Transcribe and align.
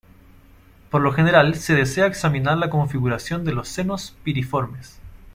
Por 0.89 1.03
lo 1.03 1.11
general 1.13 1.53
se 1.53 1.75
desea 1.75 2.07
examinar 2.07 2.57
la 2.57 2.71
configuración 2.71 3.45
de 3.45 3.53
los 3.53 3.69
senos 3.69 4.17
piriformes. 4.23 4.99